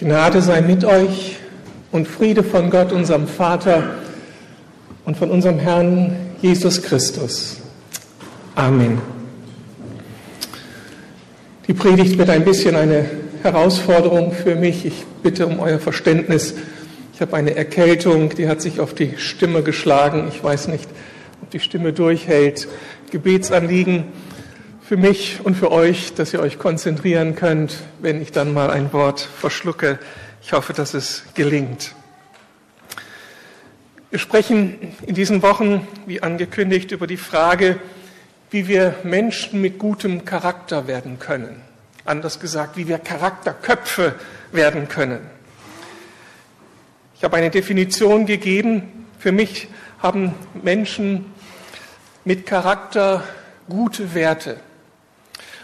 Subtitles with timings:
[0.00, 1.38] Gnade sei mit euch
[1.90, 3.96] und Friede von Gott, unserem Vater
[5.04, 7.56] und von unserem Herrn Jesus Christus.
[8.54, 9.00] Amen.
[11.66, 13.06] Die Predigt wird ein bisschen eine
[13.42, 14.86] Herausforderung für mich.
[14.86, 16.54] Ich bitte um euer Verständnis.
[17.12, 20.28] Ich habe eine Erkältung, die hat sich auf die Stimme geschlagen.
[20.32, 20.88] Ich weiß nicht,
[21.42, 22.68] ob die Stimme durchhält.
[23.10, 24.04] Gebetsanliegen
[24.88, 28.90] für mich und für euch, dass ihr euch konzentrieren könnt, wenn ich dann mal ein
[28.94, 29.98] Wort verschlucke.
[30.40, 31.94] Ich hoffe, dass es gelingt.
[34.08, 37.78] Wir sprechen in diesen Wochen, wie angekündigt, über die Frage,
[38.50, 41.60] wie wir Menschen mit gutem Charakter werden können.
[42.06, 44.14] Anders gesagt, wie wir Charakterköpfe
[44.52, 45.20] werden können.
[47.14, 49.04] Ich habe eine Definition gegeben.
[49.18, 51.26] Für mich haben Menschen
[52.24, 53.22] mit Charakter
[53.68, 54.58] gute Werte.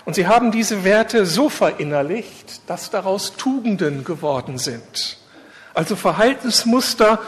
[0.05, 5.19] Und sie haben diese Werte so verinnerlicht, dass daraus Tugenden geworden sind.
[5.73, 7.21] Also Verhaltensmuster,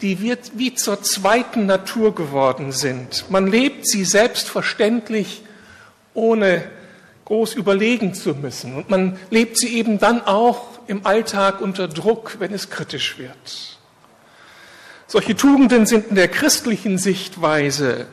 [0.00, 3.30] die wie zur zweiten Natur geworden sind.
[3.30, 5.42] Man lebt sie selbstverständlich,
[6.12, 6.64] ohne
[7.24, 8.74] groß überlegen zu müssen.
[8.74, 13.78] Und man lebt sie eben dann auch im Alltag unter Druck, wenn es kritisch wird.
[15.06, 18.06] Solche Tugenden sind in der christlichen Sichtweise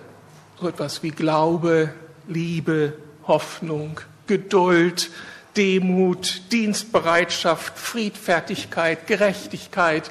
[0.60, 1.94] so etwas wie Glaube,
[2.28, 2.94] Liebe,
[3.28, 5.09] Hoffnung, Geduld,
[5.58, 10.09] Demut, Dienstbereitschaft, Friedfertigkeit, Gerechtigkeit.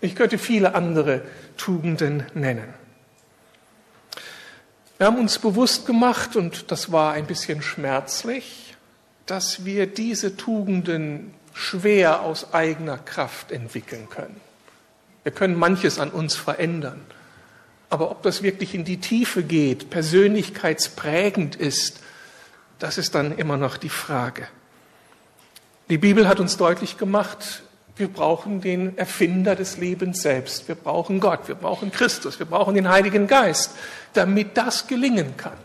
[0.00, 1.22] Ich könnte viele andere
[1.56, 2.74] Tugenden nennen.
[4.98, 8.76] Wir haben uns bewusst gemacht, und das war ein bisschen schmerzlich,
[9.26, 14.40] dass wir diese Tugenden schwer aus eigener Kraft entwickeln können.
[15.22, 17.00] Wir können manches an uns verändern.
[17.90, 22.00] Aber ob das wirklich in die Tiefe geht, persönlichkeitsprägend ist,
[22.84, 24.46] das ist dann immer noch die Frage.
[25.88, 27.62] Die Bibel hat uns deutlich gemacht,
[27.96, 30.68] wir brauchen den Erfinder des Lebens selbst.
[30.68, 33.70] Wir brauchen Gott, wir brauchen Christus, wir brauchen den Heiligen Geist,
[34.12, 35.56] damit das gelingen kann.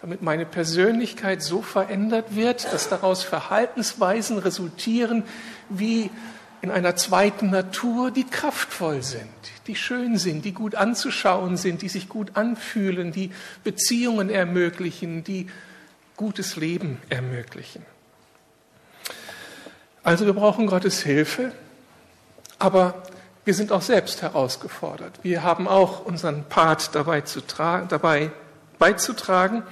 [0.00, 5.24] Damit meine Persönlichkeit so verändert wird, dass daraus Verhaltensweisen resultieren,
[5.68, 6.10] wie
[6.62, 9.28] in einer zweiten Natur, die kraftvoll sind,
[9.66, 13.30] die schön sind, die gut anzuschauen sind, die sich gut anfühlen, die
[13.62, 15.48] Beziehungen ermöglichen, die
[16.16, 17.84] gutes Leben ermöglichen.
[20.02, 21.52] Also wir brauchen Gottes Hilfe,
[22.58, 23.02] aber
[23.44, 25.18] wir sind auch selbst herausgefordert.
[25.22, 28.30] Wir haben auch unseren Part dabei, zu dabei
[28.78, 29.62] beizutragen.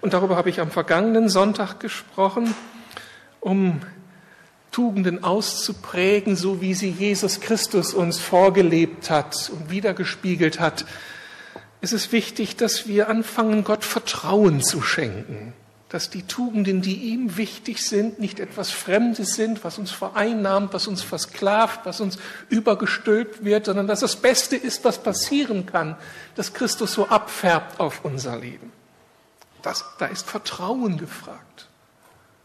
[0.00, 2.54] Und darüber habe ich am vergangenen Sonntag gesprochen,
[3.40, 3.80] um
[4.70, 10.84] Tugenden auszuprägen, so wie sie Jesus Christus uns vorgelebt hat und wiedergespiegelt hat.
[11.80, 15.54] Es ist wichtig, dass wir anfangen, Gott Vertrauen zu schenken
[15.88, 20.86] dass die Tugenden, die ihm wichtig sind, nicht etwas Fremdes sind, was uns vereinnahmt, was
[20.86, 22.18] uns versklavt, was uns
[22.50, 25.96] übergestülpt wird, sondern dass das Beste ist, was passieren kann,
[26.34, 28.70] dass Christus so abfärbt auf unser Leben.
[29.62, 31.68] Das, da ist Vertrauen gefragt.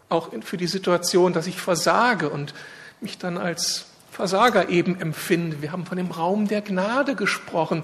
[0.08, 2.53] Auch für die Situation, dass ich versage und
[3.02, 5.62] mich dann als Versager eben empfinde.
[5.62, 7.84] Wir haben von dem Raum der Gnade gesprochen,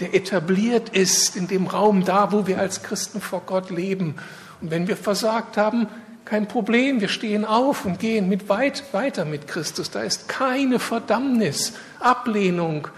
[0.00, 4.16] der etabliert ist in dem Raum da, wo wir als Christen vor Gott leben
[4.60, 5.88] und wenn wir versagt haben,
[6.24, 9.90] kein Problem, wir stehen auf und gehen mit weit weiter mit Christus.
[9.90, 12.88] Da ist keine Verdammnis, Ablehnung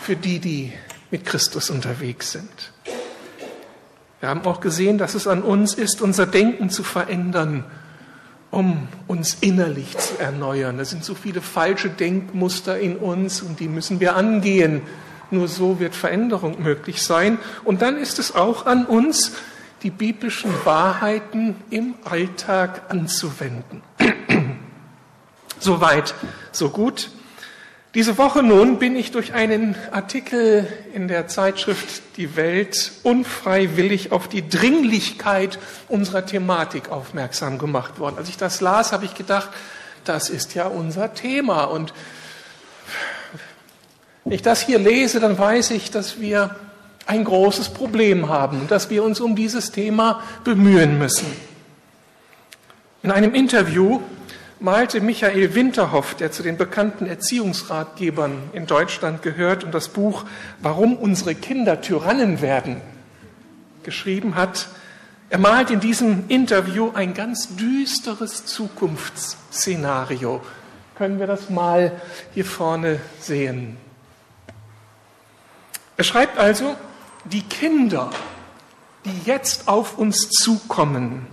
[0.00, 0.72] für die, die
[1.10, 2.72] mit Christus unterwegs sind.
[4.20, 7.64] Wir haben auch gesehen, dass es an uns ist, unser Denken zu verändern,
[8.50, 10.78] um uns innerlich zu erneuern.
[10.78, 14.82] Da sind so viele falsche Denkmuster in uns und die müssen wir angehen.
[15.30, 17.38] Nur so wird Veränderung möglich sein.
[17.64, 19.32] Und dann ist es auch an uns,
[19.82, 23.82] die biblischen Wahrheiten im Alltag anzuwenden.
[25.58, 26.14] Soweit,
[26.52, 27.10] so gut.
[27.94, 34.28] Diese Woche nun bin ich durch einen Artikel in der Zeitschrift Die Welt unfreiwillig auf
[34.28, 38.16] die Dringlichkeit unserer Thematik aufmerksam gemacht worden.
[38.16, 39.50] Als ich das las, habe ich gedacht,
[40.04, 41.64] das ist ja unser Thema.
[41.64, 41.92] Und
[44.24, 46.56] wenn ich das hier lese, dann weiß ich, dass wir
[47.06, 51.26] ein großes Problem haben, dass wir uns um dieses Thema bemühen müssen.
[53.02, 54.00] In einem Interview
[54.60, 60.24] malte Michael Winterhoff, der zu den bekannten Erziehungsratgebern in Deutschland gehört und das Buch
[60.60, 62.80] Warum unsere Kinder Tyrannen werden
[63.82, 64.68] geschrieben hat,
[65.30, 70.42] er malt in diesem Interview ein ganz düsteres Zukunftsszenario.
[70.94, 72.00] Können wir das mal
[72.34, 73.78] hier vorne sehen?
[75.96, 76.76] Er schreibt also,
[77.24, 78.10] die Kinder,
[79.04, 81.26] die jetzt auf uns zukommen,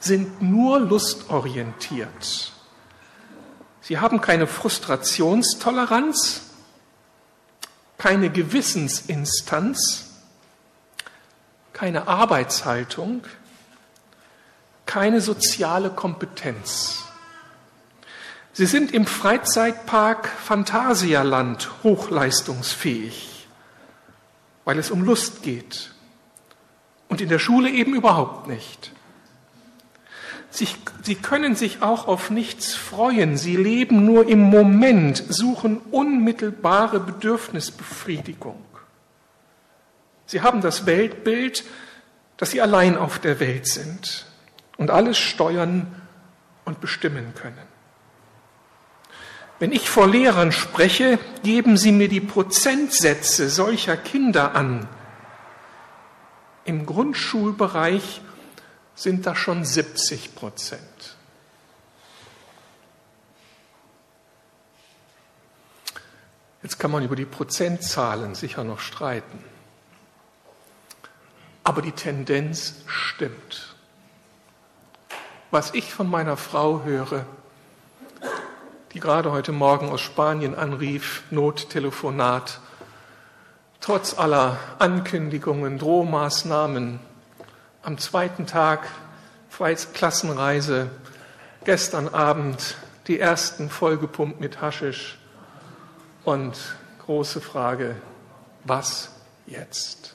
[0.00, 2.52] sind nur lustorientiert.
[3.80, 6.42] Sie haben keine Frustrationstoleranz,
[7.98, 10.10] keine Gewissensinstanz,
[11.72, 13.24] keine Arbeitshaltung,
[14.86, 17.04] keine soziale Kompetenz.
[18.52, 23.33] Sie sind im Freizeitpark Phantasialand hochleistungsfähig,
[24.64, 25.92] weil es um Lust geht
[27.08, 28.92] und in der Schule eben überhaupt nicht.
[30.50, 30.68] Sie,
[31.02, 33.36] sie können sich auch auf nichts freuen.
[33.36, 38.64] Sie leben nur im Moment, suchen unmittelbare Bedürfnisbefriedigung.
[40.26, 41.64] Sie haben das Weltbild,
[42.36, 44.26] dass sie allein auf der Welt sind
[44.76, 45.88] und alles steuern
[46.64, 47.73] und bestimmen können.
[49.58, 54.88] Wenn ich vor Lehrern spreche, geben sie mir die Prozentsätze solcher Kinder an.
[56.64, 58.20] Im Grundschulbereich
[58.94, 61.16] sind das schon 70 Prozent.
[66.62, 69.44] Jetzt kann man über die Prozentzahlen sicher noch streiten.
[71.62, 73.76] Aber die Tendenz stimmt.
[75.50, 77.26] Was ich von meiner Frau höre,
[78.94, 82.60] die gerade heute Morgen aus Spanien anrief, Nottelefonat,
[83.80, 87.00] trotz aller Ankündigungen, Drohmaßnahmen,
[87.82, 88.86] am zweiten Tag
[89.94, 90.90] Klassenreise,
[91.64, 92.76] gestern Abend
[93.08, 95.18] die ersten vollgepumpt mit Haschisch
[96.24, 96.56] und
[97.04, 97.96] große Frage,
[98.62, 99.10] was
[99.46, 100.14] jetzt?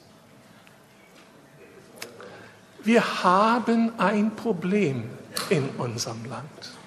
[2.81, 5.09] Wir haben ein Problem
[5.49, 6.78] in unserem Land.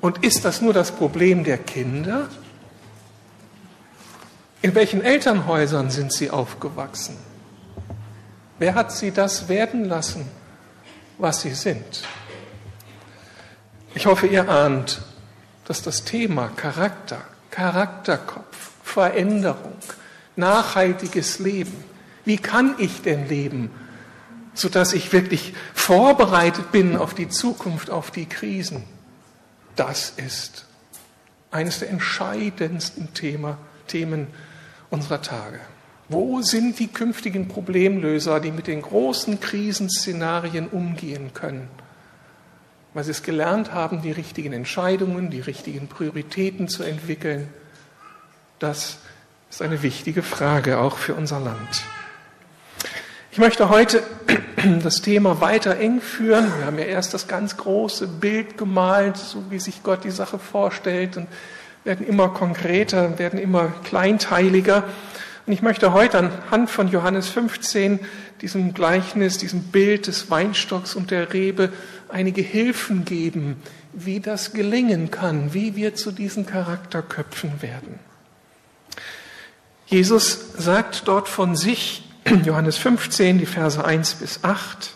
[0.00, 2.28] Und ist das nur das Problem der Kinder?
[4.62, 7.16] In welchen Elternhäusern sind sie aufgewachsen?
[8.58, 10.28] Wer hat sie das werden lassen,
[11.16, 12.02] was sie sind?
[13.94, 15.02] Ich hoffe, ihr ahnt,
[15.64, 19.76] dass das Thema Charakter, Charakterkopf, Veränderung,
[20.36, 21.84] nachhaltiges Leben,
[22.24, 23.70] wie kann ich denn leben,
[24.54, 28.84] sodass ich wirklich vorbereitet bin auf die Zukunft, auf die Krisen,
[29.78, 30.66] das ist
[31.50, 34.26] eines der entscheidendsten Thema, Themen
[34.90, 35.60] unserer Tage.
[36.08, 41.68] Wo sind die künftigen Problemlöser, die mit den großen Krisenszenarien umgehen können?
[42.94, 47.48] Weil sie es gelernt haben, die richtigen Entscheidungen, die richtigen Prioritäten zu entwickeln.
[48.58, 48.98] Das
[49.50, 51.84] ist eine wichtige Frage auch für unser Land.
[53.30, 54.02] Ich möchte heute
[54.82, 56.52] das Thema weiter eng führen.
[56.58, 60.38] Wir haben ja erst das ganz große Bild gemalt, so wie sich Gott die Sache
[60.38, 61.28] vorstellt und
[61.84, 64.84] werden immer konkreter, werden immer kleinteiliger.
[65.46, 68.00] Und ich möchte heute anhand von Johannes 15,
[68.40, 71.72] diesem Gleichnis, diesem Bild des Weinstocks und der Rebe,
[72.08, 73.56] einige Hilfen geben,
[73.92, 77.98] wie das gelingen kann, wie wir zu diesen Charakterköpfen werden.
[79.86, 82.07] Jesus sagt dort von sich,
[82.44, 84.94] Johannes 15, die Verse 1 bis 8,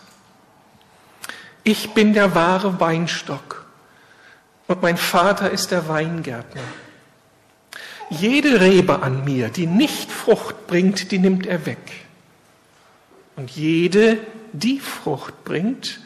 [1.63, 3.65] ich bin der wahre Weinstock
[4.67, 6.61] und mein Vater ist der Weingärtner.
[8.09, 12.05] Jede Rebe an mir, die nicht Frucht bringt, die nimmt er weg.
[13.35, 14.19] Und jede,
[14.51, 15.99] die Frucht bringt,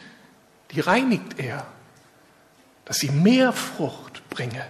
[0.70, 1.66] die reinigt er,
[2.84, 4.64] dass sie mehr Frucht bringe.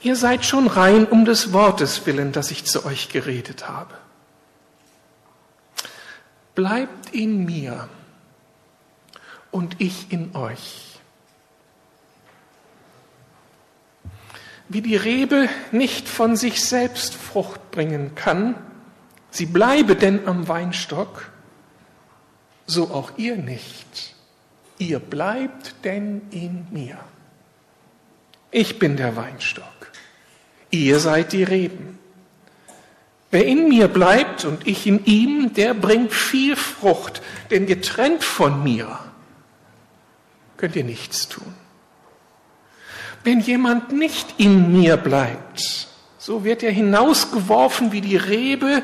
[0.00, 3.94] Ihr seid schon rein um des Wortes willen, das ich zu euch geredet habe.
[6.58, 7.88] Bleibt in mir
[9.52, 10.88] und ich in euch.
[14.68, 18.54] wie die Rebe nicht von sich selbst Frucht bringen kann,
[19.30, 21.30] sie bleibe denn am Weinstock,
[22.66, 24.16] so auch ihr nicht.
[24.78, 26.98] Ihr bleibt denn in mir.
[28.50, 29.92] Ich bin der Weinstock.
[30.70, 31.97] Ihr seid die Reben.
[33.30, 37.20] Wer in mir bleibt und ich in ihm, der bringt viel Frucht,
[37.50, 38.98] denn getrennt von mir
[40.56, 41.54] könnt ihr nichts tun.
[43.24, 48.82] Wenn jemand nicht in mir bleibt, so wird er hinausgeworfen wie die Rebe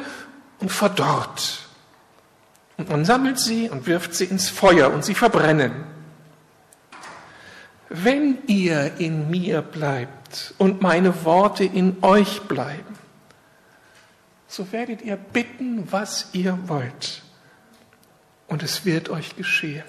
[0.60, 1.60] und verdorrt.
[2.76, 5.72] Und man sammelt sie und wirft sie ins Feuer und sie verbrennen.
[7.88, 12.93] Wenn ihr in mir bleibt und meine Worte in euch bleiben,
[14.54, 17.24] so werdet ihr bitten, was ihr wollt,
[18.46, 19.82] und es wird euch geschehen.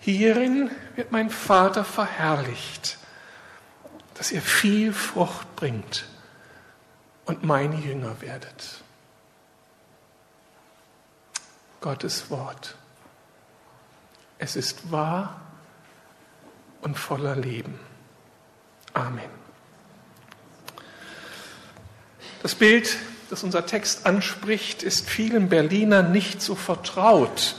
[0.00, 2.98] Hierin wird mein Vater verherrlicht,
[4.14, 6.04] dass ihr viel Frucht bringt
[7.24, 8.82] und meine Jünger werdet.
[11.80, 12.76] Gottes Wort.
[14.38, 15.40] Es ist wahr
[16.82, 17.80] und voller Leben.
[18.92, 19.47] Amen.
[22.48, 22.96] Das Bild,
[23.28, 27.56] das unser Text anspricht, ist vielen Berlinern nicht so vertraut.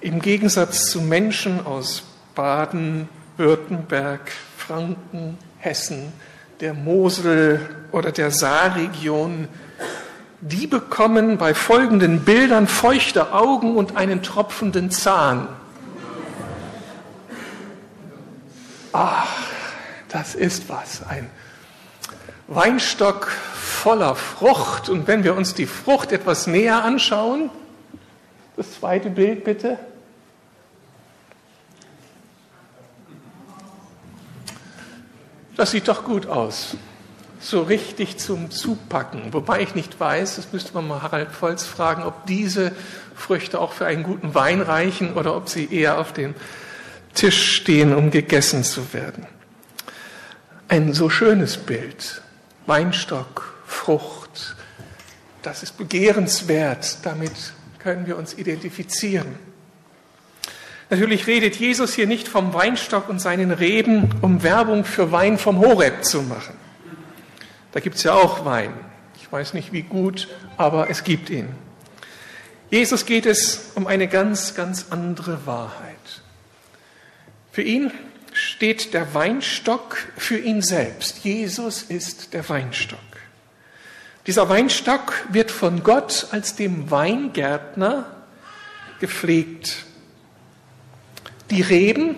[0.00, 2.04] Im Gegensatz zu Menschen aus
[2.36, 6.12] Baden, Württemberg, Franken, Hessen,
[6.60, 9.48] der Mosel oder der Saarregion,
[10.40, 15.48] die bekommen bei folgenden Bildern feuchte Augen und einen tropfenden Zahn.
[18.92, 19.26] Ach,
[20.08, 21.28] das ist was, ein
[22.46, 23.32] Weinstock
[23.84, 24.88] voller Frucht.
[24.88, 27.50] Und wenn wir uns die Frucht etwas näher anschauen,
[28.56, 29.78] das zweite Bild bitte.
[35.54, 36.78] Das sieht doch gut aus.
[37.40, 39.34] So richtig zum Zupacken.
[39.34, 42.72] Wobei ich nicht weiß, das müsste man mal Harald Volz fragen, ob diese
[43.14, 46.34] Früchte auch für einen guten Wein reichen oder ob sie eher auf dem
[47.12, 49.26] Tisch stehen, um gegessen zu werden.
[50.68, 52.22] Ein so schönes Bild.
[52.66, 54.56] Weinstock, Frucht.
[55.42, 56.98] Das ist begehrenswert.
[57.02, 57.32] Damit
[57.78, 59.26] können wir uns identifizieren.
[60.88, 65.58] Natürlich redet Jesus hier nicht vom Weinstock und seinen Reben, um Werbung für Wein vom
[65.58, 66.54] Horeb zu machen.
[67.72, 68.72] Da gibt es ja auch Wein.
[69.20, 71.48] Ich weiß nicht wie gut, aber es gibt ihn.
[72.70, 76.22] Jesus geht es um eine ganz, ganz andere Wahrheit.
[77.50, 77.90] Für ihn
[78.32, 81.24] steht der Weinstock für ihn selbst.
[81.24, 82.98] Jesus ist der Weinstock.
[84.26, 88.06] Dieser Weinstock wird von Gott als dem Weingärtner
[88.98, 89.84] gepflegt.
[91.50, 92.16] Die Reben,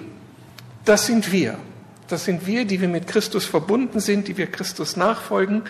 [0.84, 1.58] das sind wir.
[2.06, 5.62] Das sind wir, die wir mit Christus verbunden sind, die wir Christus nachfolgen,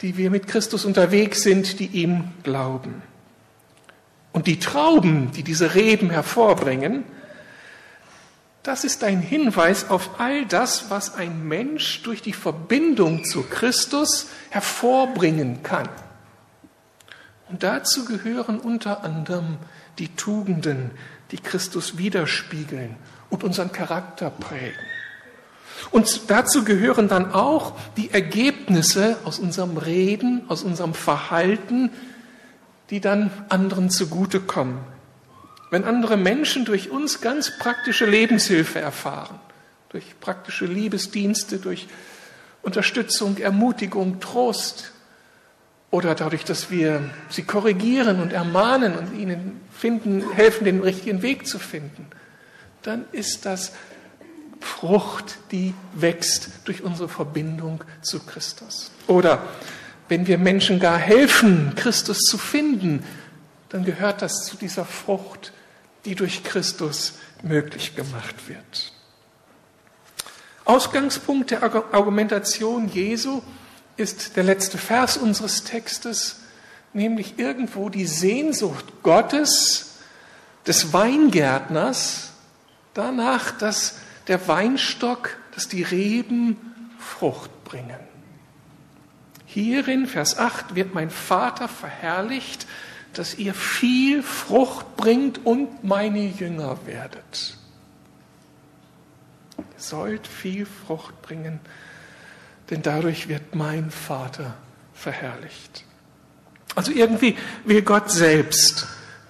[0.00, 3.02] die wir mit Christus unterwegs sind, die ihm glauben.
[4.32, 7.04] Und die Trauben, die diese Reben hervorbringen,
[8.64, 14.28] das ist ein Hinweis auf all das, was ein Mensch durch die Verbindung zu Christus
[14.48, 15.88] hervorbringen kann.
[17.50, 19.58] Und dazu gehören unter anderem
[19.98, 20.92] die Tugenden,
[21.30, 22.96] die Christus widerspiegeln
[23.28, 24.80] und unseren Charakter prägen.
[25.90, 31.90] Und dazu gehören dann auch die Ergebnisse aus unserem Reden, aus unserem Verhalten,
[32.88, 34.93] die dann anderen zugutekommen.
[35.70, 39.38] Wenn andere Menschen durch uns ganz praktische Lebenshilfe erfahren,
[39.88, 41.88] durch praktische Liebesdienste, durch
[42.62, 44.92] Unterstützung, Ermutigung, Trost,
[45.94, 51.46] oder dadurch, dass wir sie korrigieren und ermahnen und ihnen finden, helfen, den richtigen Weg
[51.46, 52.08] zu finden,
[52.82, 53.70] dann ist das
[54.58, 58.90] Frucht, die wächst durch unsere Verbindung zu Christus.
[59.06, 59.40] Oder
[60.08, 63.04] wenn wir Menschen gar helfen, Christus zu finden,
[63.68, 65.52] dann gehört das zu dieser Frucht,
[66.04, 68.92] die durch Christus möglich gemacht wird.
[70.64, 73.42] Ausgangspunkt der Argumentation Jesu
[73.96, 76.40] ist der letzte Vers unseres Textes,
[76.92, 79.90] nämlich irgendwo die Sehnsucht Gottes,
[80.66, 82.32] des Weingärtners,
[82.94, 83.96] danach, dass
[84.28, 86.56] der Weinstock, dass die Reben
[86.98, 87.98] Frucht bringen.
[89.44, 92.66] Hierin, Vers 8, wird mein Vater verherrlicht,
[93.18, 97.56] dass ihr viel Frucht bringt und meine Jünger werdet.
[99.58, 101.60] Ihr sollt viel Frucht bringen
[102.70, 104.54] denn dadurch wird mein Vater
[104.94, 105.84] verherrlicht.
[106.74, 108.86] Also irgendwie will Gott selbst,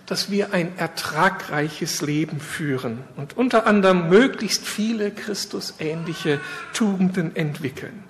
[0.07, 6.41] dass wir ein ertragreiches Leben führen und unter anderem möglichst viele Christusähnliche
[6.73, 8.04] Tugenden entwickeln.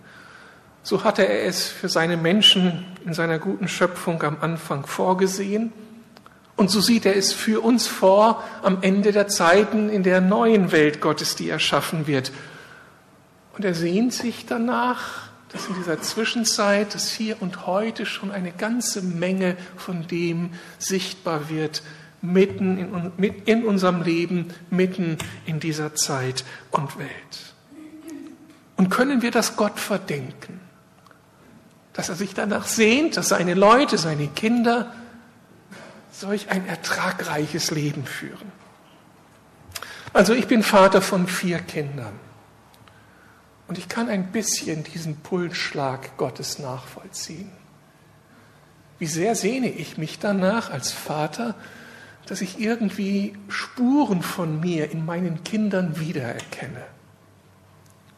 [0.84, 5.72] So hatte er es für seine Menschen in seiner guten Schöpfung am Anfang vorgesehen.
[6.54, 10.70] Und so sieht er es für uns vor am Ende der Zeiten in der neuen
[10.70, 12.30] Welt Gottes, die erschaffen wird
[13.56, 18.50] und er sehnt sich danach, dass in dieser Zwischenzeit, dass hier und heute schon eine
[18.50, 21.82] ganze Menge von dem sichtbar wird,
[22.20, 27.54] mitten in, in unserem Leben, mitten in dieser Zeit und Welt.
[28.76, 30.58] Und können wir das Gott verdenken?
[31.94, 34.92] Dass er sich danach sehnt, dass seine Leute, seine Kinder
[36.12, 38.52] solch ein ertragreiches Leben führen.
[40.12, 42.12] Also ich bin Vater von vier Kindern.
[43.66, 47.50] Und ich kann ein bisschen diesen Pulsschlag Gottes nachvollziehen.
[48.98, 51.54] Wie sehr sehne ich mich danach als Vater,
[52.26, 56.84] dass ich irgendwie Spuren von mir in meinen Kindern wiedererkenne.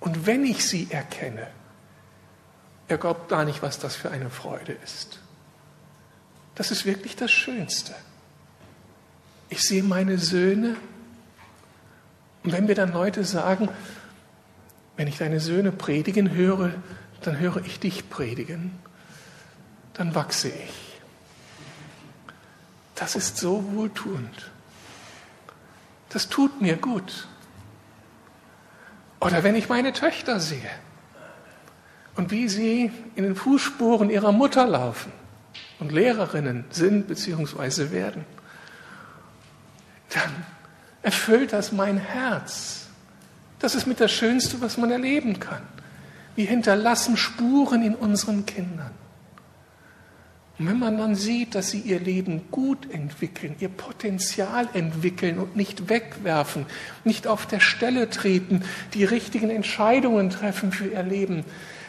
[0.00, 1.47] Und wenn ich sie erkenne,
[2.88, 5.18] er glaubt gar nicht, was das für eine Freude ist.
[6.54, 7.94] Das ist wirklich das Schönste.
[9.48, 10.76] Ich sehe meine Söhne
[12.42, 13.68] und wenn wir dann Leute sagen,
[14.96, 16.72] Wenn ich deine Söhne predigen höre,
[17.22, 18.78] dann höre ich dich predigen.
[19.94, 21.00] Dann wachse ich.
[22.94, 24.50] Das ist so wohltuend.
[26.08, 27.28] Das tut mir gut.
[29.20, 30.70] Oder wenn ich meine Töchter sehe
[32.16, 35.12] und wie sie in den Fußspuren ihrer Mutter laufen
[35.78, 37.90] und Lehrerinnen sind bzw.
[37.90, 38.25] werden,
[40.11, 40.44] dann
[41.02, 42.87] erfüllt das mein Herz.
[43.58, 45.62] Das ist mit das Schönste, was man erleben kann.
[46.35, 48.90] Wir hinterlassen Spuren in unseren Kindern.
[50.58, 55.54] Und wenn man dann sieht, dass sie ihr Leben gut entwickeln, ihr Potenzial entwickeln und
[55.54, 56.64] nicht wegwerfen,
[57.04, 58.62] nicht auf der Stelle treten,
[58.94, 61.44] die richtigen Entscheidungen treffen für ihr Leben,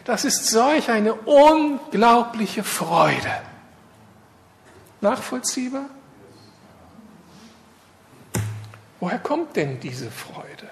[0.07, 3.41] das ist solch eine unglaubliche Freude.
[5.01, 5.89] Nachvollziehbar?
[9.01, 10.69] Woher kommt denn diese Freude?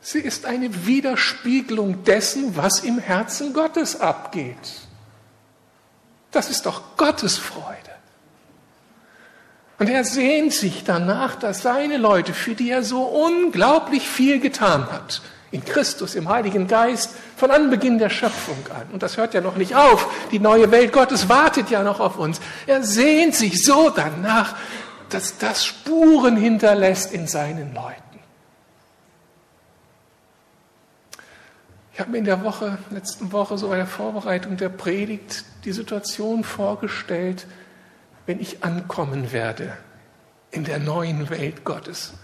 [0.00, 4.86] Sie ist eine Widerspiegelung dessen, was im Herzen Gottes abgeht.
[6.30, 7.90] Das ist doch Gottes Freude.
[9.80, 14.92] Und er sehnt sich danach, dass seine Leute, für die er so unglaublich viel getan
[14.92, 18.86] hat, in Christus, im Heiligen Geist, von Anbeginn der Schöpfung an.
[18.92, 20.08] Und das hört ja noch nicht auf.
[20.30, 22.40] Die neue Welt Gottes wartet ja noch auf uns.
[22.66, 24.56] Er sehnt sich so danach,
[25.10, 28.02] dass das Spuren hinterlässt in seinen Leuten.
[31.92, 35.70] Ich habe mir in der Woche, letzten Woche, so bei der Vorbereitung der Predigt die
[35.70, 37.46] Situation vorgestellt,
[38.26, 39.76] wenn ich ankommen werde
[40.50, 42.14] in der neuen Welt Gottes.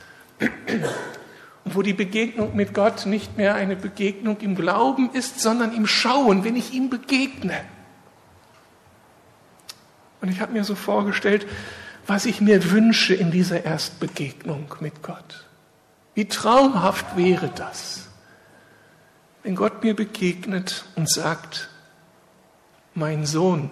[1.64, 6.44] Wo die Begegnung mit Gott nicht mehr eine Begegnung im Glauben ist, sondern im Schauen,
[6.44, 7.60] wenn ich ihm begegne.
[10.20, 11.46] Und ich habe mir so vorgestellt,
[12.06, 15.46] was ich mir wünsche in dieser Erstbegegnung mit Gott.
[16.14, 18.10] Wie traumhaft wäre das?
[19.42, 21.70] wenn Gott mir begegnet und sagt,
[22.94, 23.70] mein Sohn,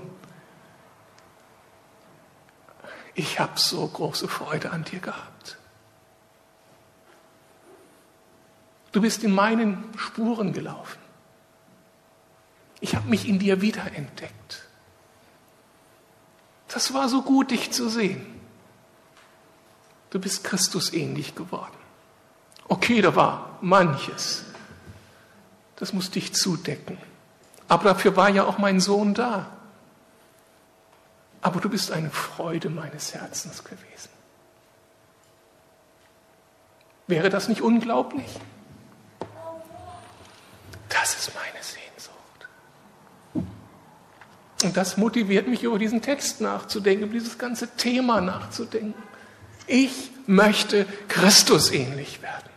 [3.15, 5.38] ich habe so große Freude an dir gehabt.
[8.93, 10.99] Du bist in meinen Spuren gelaufen.
[12.81, 14.65] Ich habe mich in dir wiederentdeckt.
[16.69, 18.25] Das war so gut, dich zu sehen.
[20.11, 21.77] Du bist Christus ähnlich geworden.
[22.69, 24.45] Okay, da war manches,
[25.77, 26.99] das muss dich zudecken.
[27.67, 29.51] Aber dafür war ja auch mein Sohn da.
[31.41, 34.11] Aber du bist eine Freude meines Herzens gewesen.
[37.07, 38.39] Wäre das nicht unglaublich?
[40.89, 43.49] Das ist meine Sehnsucht.
[44.65, 48.95] Und das motiviert mich, über diesen Text nachzudenken, über dieses ganze Thema nachzudenken.
[49.67, 52.49] Ich möchte Christus ähnlich werden.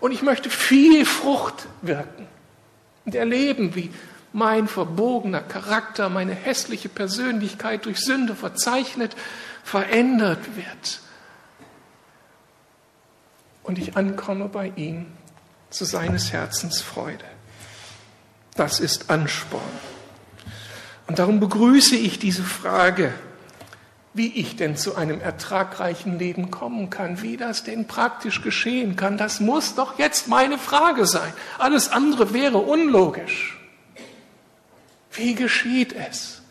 [0.00, 2.26] Und ich möchte viel Frucht wirken
[3.04, 3.90] und erleben, wie
[4.32, 9.16] mein verbogener Charakter, meine hässliche Persönlichkeit durch Sünde verzeichnet,
[9.64, 11.00] verändert wird.
[13.62, 15.06] Und ich ankomme bei ihm
[15.70, 17.24] zu seines Herzens Freude.
[18.54, 19.62] Das ist Ansporn.
[21.06, 23.14] Und darum begrüße ich diese Frage
[24.18, 29.16] wie ich denn zu einem ertragreichen Leben kommen kann, wie das denn praktisch geschehen kann,
[29.16, 31.32] das muss doch jetzt meine Frage sein.
[31.58, 33.56] Alles andere wäre unlogisch.
[35.12, 36.42] Wie geschieht es?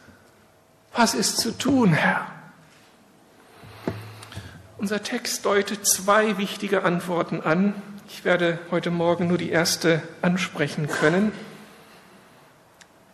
[0.93, 2.27] Was ist zu tun, Herr?
[4.77, 7.73] Unser Text deutet zwei wichtige Antworten an.
[8.07, 11.31] Ich werde heute Morgen nur die erste ansprechen können.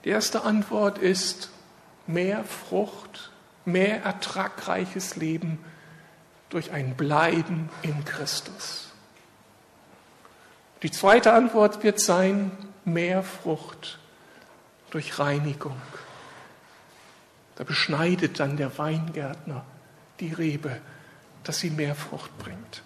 [0.04, 1.50] Die erste Antwort ist
[2.08, 3.32] mehr Frucht
[3.66, 5.64] mehr ertragreiches Leben
[6.50, 8.92] durch ein Bleiben in Christus.
[10.82, 12.52] Die zweite Antwort wird sein,
[12.86, 14.00] mehr Frucht
[14.92, 15.82] durch Reinigung.
[17.56, 19.64] Da beschneidet dann der Weingärtner
[20.20, 20.82] die Rebe,
[21.44, 22.84] dass sie mehr Frucht bringt.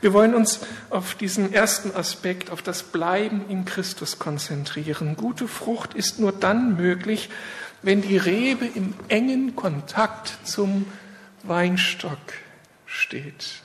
[0.00, 5.16] Wir wollen uns auf diesen ersten Aspekt, auf das Bleiben in Christus konzentrieren.
[5.16, 7.28] Gute Frucht ist nur dann möglich,
[7.82, 10.86] wenn die Rebe im engen Kontakt zum
[11.42, 12.18] Weinstock
[12.86, 13.62] steht.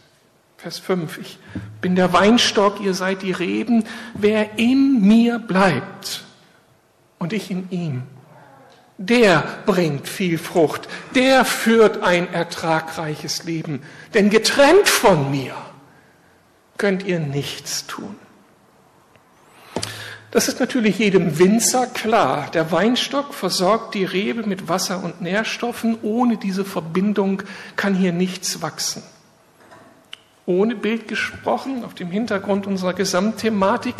[0.58, 1.38] Vers 5, ich
[1.82, 3.84] bin der Weinstock, ihr seid die Reben.
[4.16, 6.24] Wer in mir bleibt
[7.20, 8.04] und ich in ihm,
[8.98, 13.84] der bringt viel Frucht, der führt ein ertragreiches Leben.
[14.16, 15.56] Denn getrennt von mir
[16.78, 18.16] könnt ihr nichts tun.
[20.32, 22.52] Das ist natürlich jedem Winzer klar.
[22.52, 25.98] Der Weinstock versorgt die Rebe mit Wasser und Nährstoffen.
[26.02, 27.44] Ohne diese Verbindung
[27.76, 29.04] kann hier nichts wachsen.
[30.48, 33.96] ohne Bild gesprochen, auf dem Hintergrund unserer Gesamtthematik.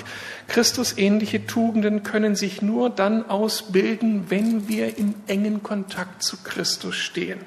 [0.48, 7.40] Christusähnliche Tugenden können sich nur dann ausbilden, wenn wir im engen Kontakt zu Christus stehen.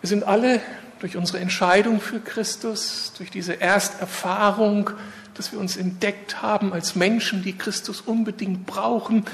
[0.00, 0.60] Wir sind alle
[1.06, 4.90] durch unsere Entscheidung für Christus, durch diese Ersterfahrung,
[5.34, 9.24] dass wir uns entdeckt haben als Menschen, die Christus unbedingt brauchen,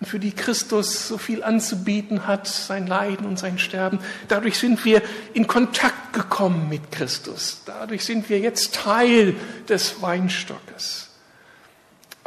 [0.00, 3.98] und für die Christus so viel anzubieten hat, sein Leiden und sein Sterben.
[4.28, 5.02] Dadurch sind wir
[5.34, 7.60] in Kontakt gekommen mit Christus.
[7.66, 9.34] Dadurch sind wir jetzt Teil
[9.68, 11.07] des Weinstockes.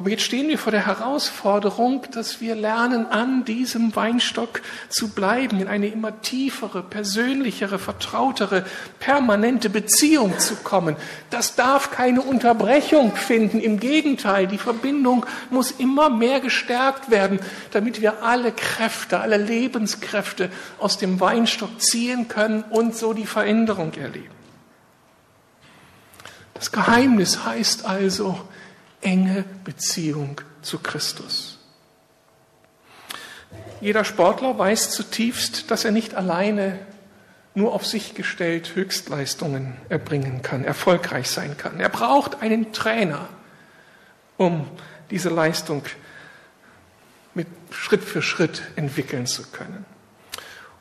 [0.01, 5.59] Aber jetzt stehen wir vor der Herausforderung, dass wir lernen, an diesem Weinstock zu bleiben,
[5.59, 8.65] in eine immer tiefere, persönlichere, vertrautere,
[8.99, 10.95] permanente Beziehung zu kommen.
[11.29, 13.59] Das darf keine Unterbrechung finden.
[13.59, 17.37] Im Gegenteil, die Verbindung muss immer mehr gestärkt werden,
[17.69, 23.93] damit wir alle Kräfte, alle Lebenskräfte aus dem Weinstock ziehen können und so die Veränderung
[23.93, 24.33] erleben.
[26.55, 28.39] Das Geheimnis heißt also,
[29.01, 31.59] enge Beziehung zu Christus.
[33.79, 36.79] Jeder Sportler weiß zutiefst, dass er nicht alleine
[37.53, 41.79] nur auf sich gestellt Höchstleistungen erbringen kann, erfolgreich sein kann.
[41.79, 43.27] Er braucht einen Trainer,
[44.37, 44.69] um
[45.09, 45.83] diese Leistung
[47.33, 49.85] mit Schritt für Schritt entwickeln zu können.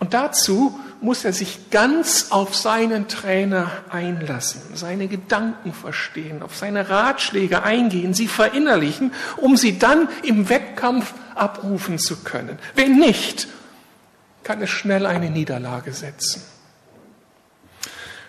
[0.01, 6.89] Und dazu muss er sich ganz auf seinen Trainer einlassen, seine Gedanken verstehen, auf seine
[6.89, 12.59] Ratschläge eingehen, sie verinnerlichen, um sie dann im Wettkampf abrufen zu können.
[12.75, 13.47] Wenn nicht,
[14.43, 16.43] kann es schnell eine Niederlage setzen.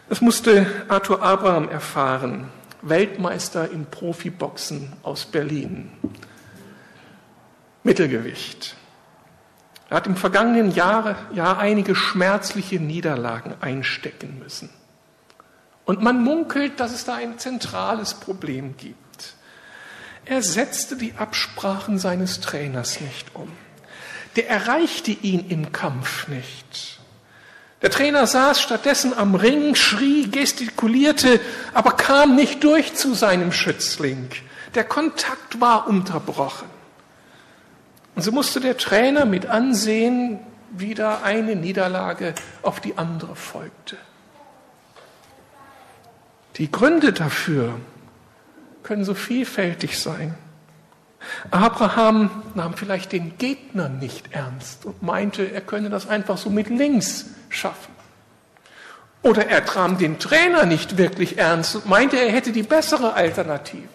[0.09, 2.49] Das musste Arthur Abraham erfahren,
[2.81, 5.89] Weltmeister im Profiboxen aus Berlin.
[7.83, 8.75] Mittelgewicht.
[9.91, 14.69] Er hat im vergangenen Jahr, Jahr einige schmerzliche Niederlagen einstecken müssen.
[15.83, 19.35] Und man munkelt, dass es da ein zentrales Problem gibt.
[20.23, 23.51] Er setzte die Absprachen seines Trainers nicht um.
[24.37, 27.01] Der erreichte ihn im Kampf nicht.
[27.81, 31.41] Der Trainer saß stattdessen am Ring, schrie, gestikulierte,
[31.73, 34.29] aber kam nicht durch zu seinem Schützling.
[34.73, 36.80] Der Kontakt war unterbrochen.
[38.15, 40.39] Und so musste der Trainer mit ansehen,
[40.71, 43.97] wie da eine Niederlage auf die andere folgte.
[46.57, 47.79] Die Gründe dafür
[48.83, 50.35] können so vielfältig sein.
[51.51, 56.69] Abraham nahm vielleicht den Gegner nicht ernst und meinte, er könne das einfach so mit
[56.69, 57.93] links schaffen.
[59.23, 63.87] Oder er nahm den Trainer nicht wirklich ernst und meinte, er hätte die bessere Alternative.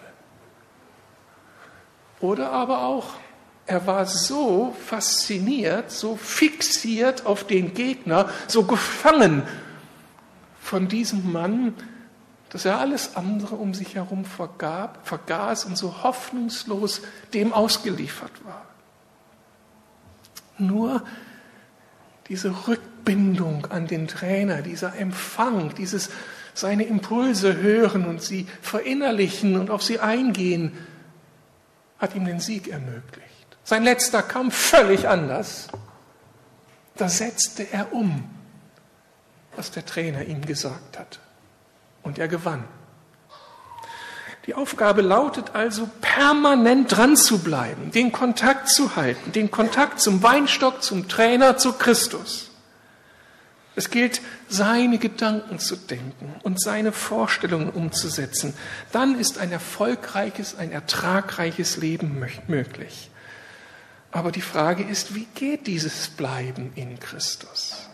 [2.21, 3.09] Oder aber auch,
[3.67, 9.43] er war so fasziniert, so fixiert auf den Gegner, so gefangen
[10.61, 11.73] von diesem Mann,
[12.49, 17.01] dass er alles andere um sich herum vergab, vergaß und so hoffnungslos
[17.33, 18.65] dem ausgeliefert war.
[20.57, 21.03] Nur
[22.29, 26.09] diese Rückbindung an den Trainer, dieser Empfang, dieses
[26.53, 30.71] seine Impulse hören und sie verinnerlichen und auf sie eingehen,
[31.99, 33.36] hat ihm den Sieg ermöglicht.
[33.67, 35.67] Sein letzter Kampf völlig anders.
[36.95, 38.23] Da setzte er um,
[39.57, 41.19] was der Trainer ihm gesagt hat.
[42.01, 42.63] Und er gewann.
[44.45, 50.23] Die Aufgabe lautet also, permanent dran zu bleiben, den Kontakt zu halten, den Kontakt zum
[50.23, 52.51] Weinstock, zum Trainer, zu Christus.
[53.75, 58.53] Es gilt, seine Gedanken zu denken und seine Vorstellungen umzusetzen.
[58.93, 63.09] Dann ist ein erfolgreiches, ein ertragreiches Leben möglich.
[64.17, 67.87] Aber die Frage ist, wie geht dieses Bleiben in Christus?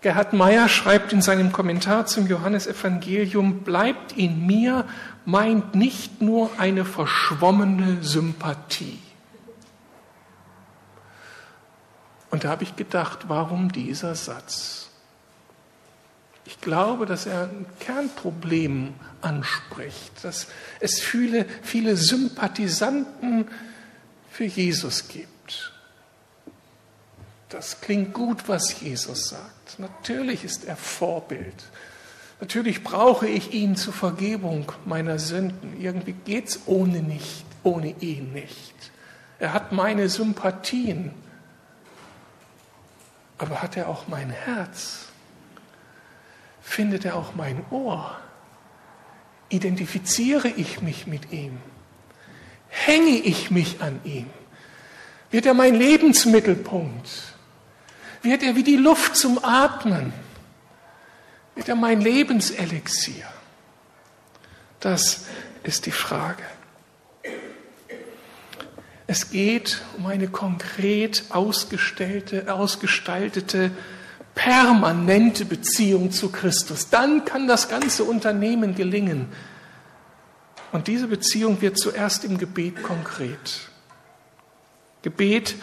[0.00, 4.86] Gerhard Meyer schreibt in seinem Kommentar zum Johannesevangelium, bleibt in mir
[5.26, 8.98] meint nicht nur eine verschwommene Sympathie.
[12.30, 14.88] Und da habe ich gedacht, warum dieser Satz?
[16.46, 20.46] Ich glaube, dass er ein Kernproblem anspricht, dass
[20.80, 23.48] es viele, viele Sympathisanten
[24.38, 25.72] für Jesus gibt.
[27.48, 29.80] Das klingt gut, was Jesus sagt.
[29.80, 31.64] Natürlich ist er Vorbild.
[32.38, 35.80] Natürlich brauche ich ihn zur Vergebung meiner Sünden.
[35.80, 38.92] Irgendwie geht es ohne, nicht, ohne ihn nicht.
[39.40, 41.10] Er hat meine Sympathien.
[43.38, 45.06] Aber hat er auch mein Herz?
[46.62, 48.16] Findet er auch mein Ohr?
[49.48, 51.58] Identifiziere ich mich mit ihm?
[52.68, 54.26] Hänge ich mich an ihm?
[55.30, 57.08] Wird er mein Lebensmittelpunkt?
[58.22, 60.12] Wird er wie die Luft zum Atmen?
[61.54, 63.26] Wird er mein Lebenselixier?
[64.80, 65.26] Das
[65.62, 66.42] ist die Frage.
[69.06, 73.70] Es geht um eine konkret ausgestellte, ausgestaltete,
[74.34, 76.90] permanente Beziehung zu Christus.
[76.90, 79.26] Dann kann das ganze Unternehmen gelingen.
[80.72, 83.68] Und diese Beziehung wird zuerst im Gebet konkret.
[85.02, 85.54] Gebet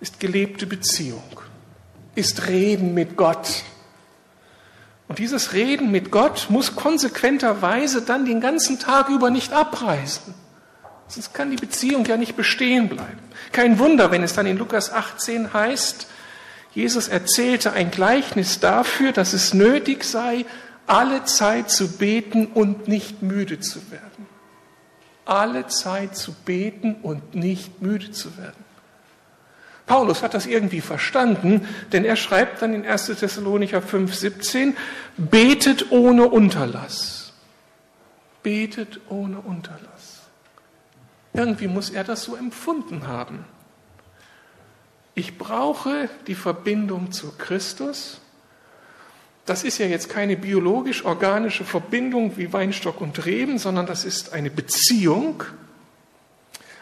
[0.00, 1.40] ist gelebte Beziehung,
[2.14, 3.64] ist Reden mit Gott.
[5.08, 10.34] Und dieses Reden mit Gott muss konsequenterweise dann den ganzen Tag über nicht abreißen.
[11.08, 13.18] Sonst kann die Beziehung ja nicht bestehen bleiben.
[13.52, 16.06] Kein Wunder, wenn es dann in Lukas 18 heißt,
[16.74, 20.46] Jesus erzählte ein Gleichnis dafür, dass es nötig sei,
[20.86, 24.26] alle Zeit zu beten und nicht müde zu werden.
[25.24, 28.64] Alle Zeit zu beten und nicht müde zu werden.
[29.86, 33.06] Paulus hat das irgendwie verstanden, denn er schreibt dann in 1.
[33.06, 34.74] Thessalonicher 5,17,
[35.16, 37.32] betet ohne Unterlass.
[38.42, 40.22] Betet ohne Unterlass.
[41.34, 43.44] Irgendwie muss er das so empfunden haben.
[45.14, 48.21] Ich brauche die Verbindung zu Christus.
[49.44, 54.50] Das ist ja jetzt keine biologisch-organische Verbindung wie Weinstock und Reben, sondern das ist eine
[54.50, 55.42] Beziehung.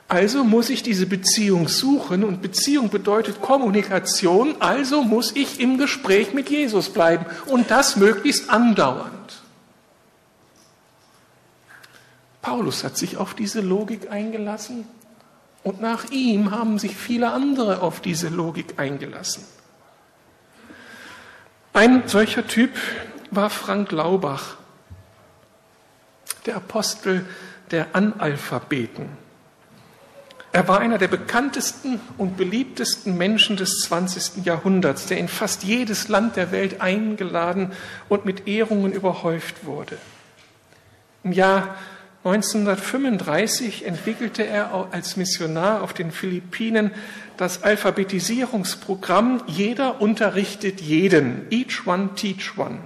[0.08, 6.34] Also muss ich diese Beziehung suchen und Beziehung bedeutet Kommunikation, also muss ich im Gespräch
[6.34, 9.42] mit Jesus bleiben und das möglichst andauernd.
[12.42, 14.84] Paulus hat sich auf diese Logik eingelassen
[15.62, 19.44] und nach ihm haben sich viele andere auf diese Logik eingelassen.
[21.72, 22.72] Ein solcher Typ
[23.30, 24.56] war Frank Laubach,
[26.46, 27.24] der Apostel
[27.70, 29.09] der Analphabeten.
[30.50, 34.44] Er war einer der bekanntesten und beliebtesten Menschen des 20.
[34.44, 37.70] Jahrhunderts, der in fast jedes Land der Welt eingeladen
[38.09, 39.96] und mit Ehrungen überhäuft wurde.
[41.22, 41.76] Im Jahr
[42.24, 46.90] 1935 entwickelte er als Missionar auf den Philippinen
[47.40, 52.79] das Alphabetisierungsprogramm Jeder unterrichtet jeden, Each One Teach One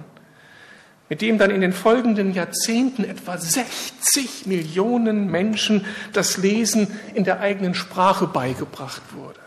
[1.09, 7.41] mit dem dann in den folgenden Jahrzehnten etwa 60 Millionen Menschen das Lesen in der
[7.41, 9.39] eigenen Sprache beigebracht wurde.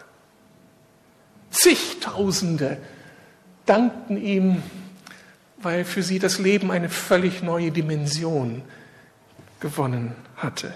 [1.51, 2.79] Zigtausende
[3.66, 4.62] dankten ihm,
[5.61, 8.62] weil für sie das Leben eine völlig neue Dimension
[9.59, 10.73] gewonnen hatte.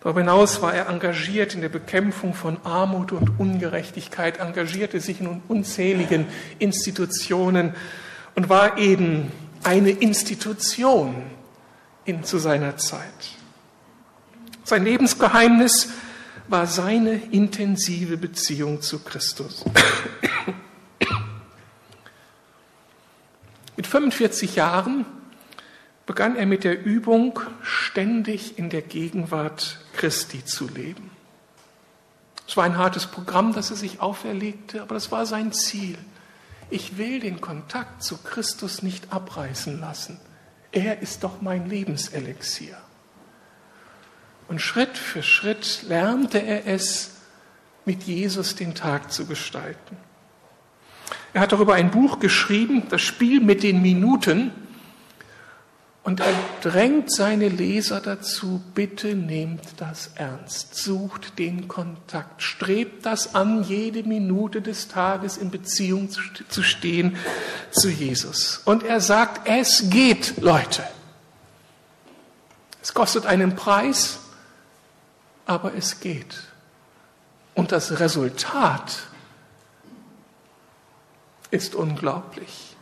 [0.00, 5.42] Darüber hinaus war er engagiert in der Bekämpfung von Armut und Ungerechtigkeit, engagierte sich in
[5.48, 6.26] unzähligen
[6.58, 7.74] Institutionen,
[8.38, 9.32] und war eben
[9.64, 11.24] eine Institution
[12.04, 13.02] in, zu seiner Zeit.
[14.62, 15.88] Sein Lebensgeheimnis
[16.46, 19.64] war seine intensive Beziehung zu Christus.
[23.76, 25.04] Mit 45 Jahren
[26.08, 31.10] begann er mit der Übung, ständig in der Gegenwart Christi zu leben.
[32.48, 35.98] Es war ein hartes Programm, das er sich auferlegte, aber das war sein Ziel.
[36.70, 40.18] Ich will den Kontakt zu Christus nicht abreißen lassen.
[40.72, 42.78] Er ist doch mein Lebenselixier.
[44.48, 47.16] Und Schritt für Schritt lernte er es,
[47.84, 49.98] mit Jesus den Tag zu gestalten.
[51.34, 54.52] Er hat darüber ein Buch geschrieben, das Spiel mit den Minuten,
[56.08, 63.34] und er drängt seine Leser dazu, bitte nehmt das ernst, sucht den Kontakt, strebt das
[63.34, 67.18] an, jede Minute des Tages in Beziehung zu stehen
[67.72, 68.62] zu Jesus.
[68.64, 70.82] Und er sagt, es geht, Leute.
[72.80, 74.18] Es kostet einen Preis,
[75.44, 76.38] aber es geht.
[77.54, 78.96] Und das Resultat
[81.50, 82.74] ist unglaublich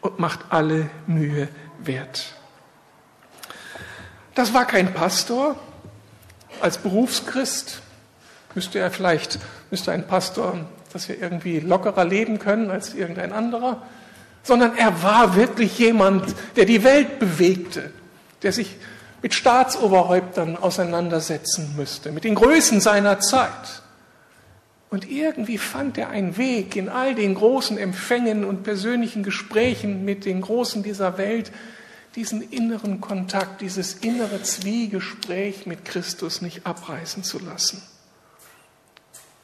[0.00, 1.48] und macht alle Mühe
[1.80, 2.35] wert.
[4.36, 5.56] Das war kein Pastor.
[6.60, 7.80] Als Berufschrist
[8.54, 9.38] müsste er vielleicht,
[9.70, 10.58] müsste ein Pastor,
[10.92, 13.82] dass wir irgendwie lockerer leben können als irgendein anderer,
[14.42, 17.90] sondern er war wirklich jemand, der die Welt bewegte,
[18.42, 18.76] der sich
[19.22, 23.82] mit Staatsoberhäuptern auseinandersetzen müsste, mit den Größen seiner Zeit.
[24.90, 30.26] Und irgendwie fand er einen Weg in all den großen Empfängen und persönlichen Gesprächen mit
[30.26, 31.52] den Großen dieser Welt,
[32.16, 37.82] diesen inneren Kontakt, dieses innere Zwiegespräch mit Christus nicht abreißen zu lassen.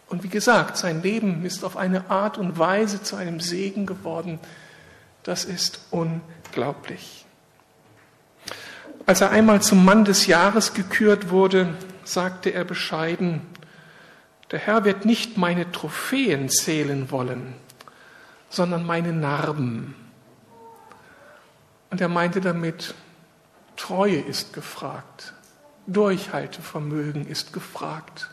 [0.09, 4.39] Und wie gesagt, sein Leben ist auf eine Art und Weise zu einem Segen geworden.
[5.23, 7.25] Das ist unglaublich.
[9.05, 13.43] Als er einmal zum Mann des Jahres gekürt wurde, sagte er bescheiden,
[14.51, 17.55] der Herr wird nicht meine Trophäen zählen wollen,
[18.51, 19.95] sondern meine Narben.
[21.93, 22.95] Und er meinte damit,
[23.77, 25.35] Treue ist gefragt,
[25.87, 28.31] Durchhaltevermögen ist gefragt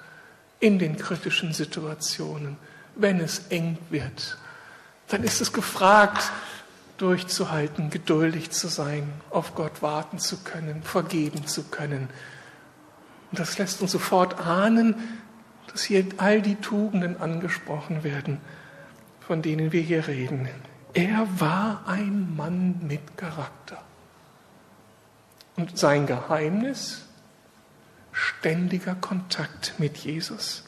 [0.61, 2.55] in den kritischen Situationen,
[2.95, 4.37] wenn es eng wird.
[5.09, 6.31] Dann ist es gefragt,
[6.99, 12.07] durchzuhalten, geduldig zu sein, auf Gott warten zu können, vergeben zu können.
[13.29, 14.95] Und das lässt uns sofort ahnen,
[15.69, 18.39] dass hier all die Tugenden angesprochen werden,
[19.19, 20.47] von denen wir hier reden.
[20.93, 23.77] Er war ein Mann mit Charakter.
[25.55, 27.05] Und sein Geheimnis,
[28.11, 30.63] ständiger Kontakt mit Jesus.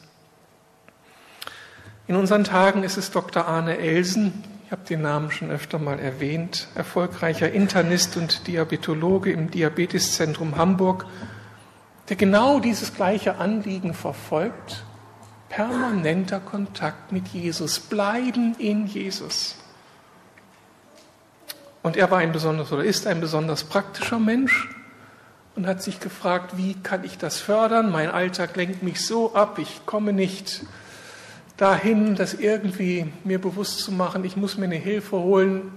[2.06, 3.46] In unseren Tagen ist es Dr.
[3.46, 9.50] Arne Elsen, ich habe den Namen schon öfter mal erwähnt, erfolgreicher Internist und Diabetologe im
[9.50, 11.04] Diabeteszentrum Hamburg,
[12.08, 14.84] der genau dieses gleiche Anliegen verfolgt,
[15.48, 19.61] permanenter Kontakt mit Jesus, bleiben in Jesus.
[21.82, 24.68] Und er war ein besonders oder ist ein besonders praktischer Mensch
[25.56, 27.90] und hat sich gefragt, wie kann ich das fördern?
[27.90, 30.62] Mein Alltag lenkt mich so ab, ich komme nicht
[31.56, 35.72] dahin, das irgendwie mir bewusst zu machen, ich muss mir eine Hilfe holen.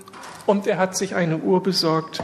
[0.45, 2.23] Und er hat sich eine Uhr besorgt,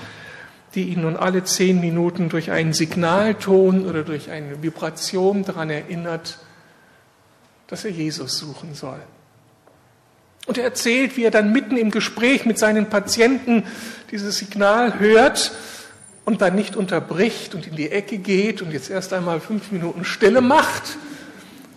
[0.75, 6.37] die ihn nun alle zehn Minuten durch einen Signalton oder durch eine Vibration daran erinnert,
[7.67, 8.99] dass er Jesus suchen soll.
[10.47, 13.63] Und er erzählt, wie er dann mitten im Gespräch mit seinen Patienten
[14.09, 15.51] dieses Signal hört
[16.25, 20.03] und dann nicht unterbricht und in die Ecke geht und jetzt erst einmal fünf Minuten
[20.03, 20.97] Stille macht,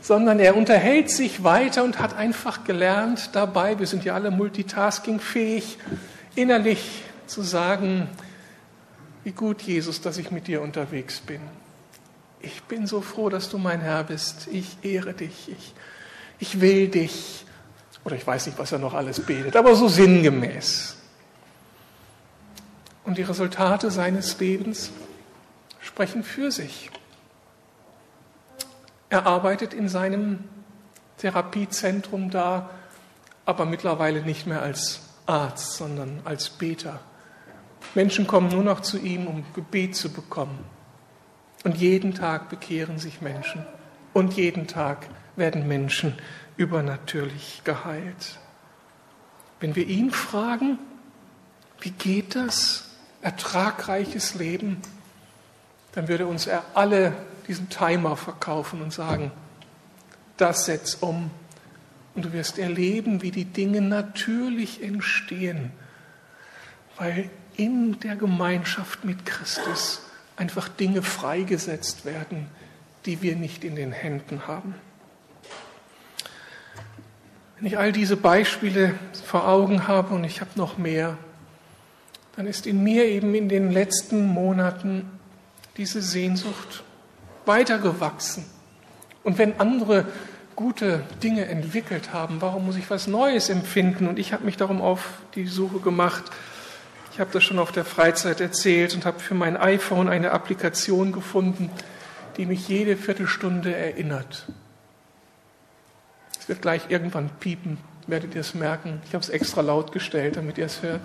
[0.00, 5.78] sondern er unterhält sich weiter und hat einfach gelernt dabei, wir sind ja alle multitaskingfähig,
[6.34, 8.08] innerlich zu sagen,
[9.24, 11.40] wie gut, Jesus, dass ich mit dir unterwegs bin.
[12.40, 14.48] Ich bin so froh, dass du mein Herr bist.
[14.52, 15.48] Ich ehre dich.
[15.48, 15.72] Ich,
[16.38, 17.46] ich will dich.
[18.04, 20.96] Oder ich weiß nicht, was er noch alles betet, aber so sinngemäß.
[23.04, 24.90] Und die Resultate seines Lebens
[25.80, 26.90] sprechen für sich.
[29.08, 30.44] Er arbeitet in seinem
[31.18, 32.70] Therapiezentrum da,
[33.46, 37.00] aber mittlerweile nicht mehr als Arzt, sondern als Beter.
[37.94, 40.58] Menschen kommen nur noch zu ihm, um Gebet zu bekommen.
[41.62, 43.64] Und jeden Tag bekehren sich Menschen.
[44.12, 46.14] Und jeden Tag werden Menschen
[46.56, 48.38] übernatürlich geheilt.
[49.60, 50.78] Wenn wir ihn fragen,
[51.80, 52.90] wie geht das?
[53.22, 54.82] Ertragreiches Leben,
[55.92, 57.14] dann würde uns er alle
[57.48, 59.30] diesen Timer verkaufen und sagen,
[60.36, 61.30] das setz um
[62.14, 65.72] und du wirst erleben, wie die Dinge natürlich entstehen,
[66.96, 70.02] weil in der Gemeinschaft mit Christus
[70.36, 72.48] einfach Dinge freigesetzt werden,
[73.06, 74.74] die wir nicht in den Händen haben.
[77.64, 81.16] Wenn ich all diese Beispiele vor Augen habe und ich habe noch mehr,
[82.36, 85.10] dann ist in mir eben in den letzten Monaten
[85.78, 86.84] diese Sehnsucht
[87.46, 88.44] weitergewachsen.
[89.22, 90.04] Und wenn andere
[90.54, 94.08] gute Dinge entwickelt haben, warum muss ich was Neues empfinden?
[94.08, 96.24] Und ich habe mich darum auf die Suche gemacht,
[97.14, 101.12] ich habe das schon auf der Freizeit erzählt und habe für mein iPhone eine Applikation
[101.12, 101.70] gefunden,
[102.36, 104.48] die mich jede Viertelstunde erinnert.
[106.44, 109.00] Es wird gleich irgendwann piepen, werdet ihr es merken.
[109.06, 111.00] Ich habe es extra laut gestellt, damit ihr es hört.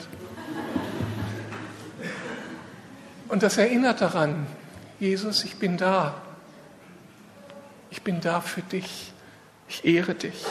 [3.29, 4.47] Und das erinnert daran,
[4.99, 6.21] Jesus, ich bin da.
[7.89, 9.13] Ich bin da für dich.
[9.69, 10.45] Ich ehre dich.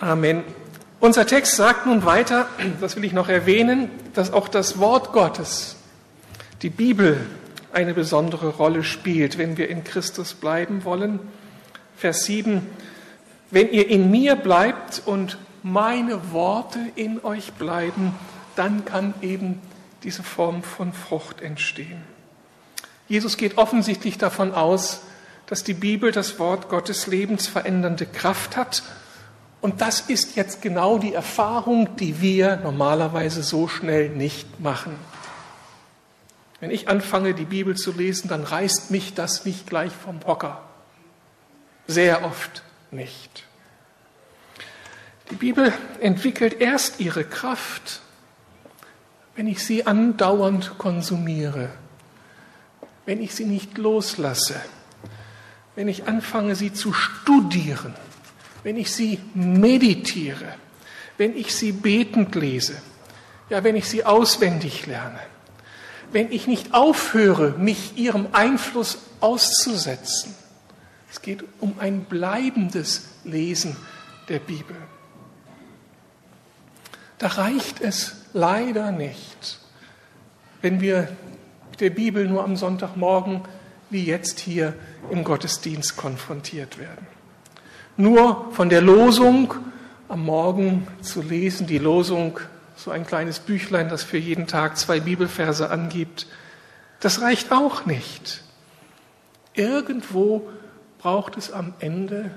[0.00, 0.44] Amen.
[0.98, 2.48] Unser Text sagt nun weiter,
[2.80, 5.76] das will ich noch erwähnen, dass auch das Wort Gottes,
[6.62, 7.20] die Bibel,
[7.72, 11.20] eine besondere Rolle spielt, wenn wir in Christus bleiben wollen.
[11.96, 12.66] Vers 7,
[13.50, 18.14] wenn ihr in mir bleibt und meine Worte in euch bleiben,
[18.54, 19.60] dann kann eben
[20.02, 22.02] diese Form von Frucht entstehen.
[23.08, 25.02] Jesus geht offensichtlich davon aus,
[25.46, 28.82] dass die Bibel das Wort Gottes lebensverändernde Kraft hat
[29.66, 34.96] und das ist jetzt genau die Erfahrung, die wir normalerweise so schnell nicht machen.
[36.60, 40.62] Wenn ich anfange, die Bibel zu lesen, dann reißt mich das nicht gleich vom Hocker.
[41.86, 43.44] Sehr oft nicht.
[45.30, 48.00] Die Bibel entwickelt erst ihre Kraft,
[49.34, 51.70] wenn ich sie andauernd konsumiere,
[53.04, 54.60] wenn ich sie nicht loslasse,
[55.74, 57.94] wenn ich anfange, sie zu studieren
[58.66, 60.56] wenn ich sie meditiere,
[61.18, 62.74] wenn ich sie betend lese,
[63.48, 65.20] ja, wenn ich sie auswendig lerne,
[66.12, 70.34] wenn ich nicht aufhöre, mich ihrem Einfluss auszusetzen.
[71.10, 73.76] Es geht um ein bleibendes Lesen
[74.28, 74.76] der Bibel.
[77.18, 79.58] Da reicht es leider nicht,
[80.60, 81.08] wenn wir
[81.70, 83.42] mit der Bibel nur am Sonntagmorgen
[83.88, 84.74] wie jetzt hier
[85.10, 87.06] im Gottesdienst konfrontiert werden.
[87.96, 89.54] Nur von der Losung
[90.08, 92.38] am Morgen zu lesen, die Losung,
[92.76, 96.26] so ein kleines Büchlein, das für jeden Tag zwei Bibelverse angibt,
[97.00, 98.42] das reicht auch nicht.
[99.54, 100.48] Irgendwo
[100.98, 102.30] braucht es am Ende